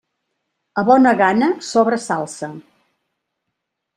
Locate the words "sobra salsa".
1.67-2.51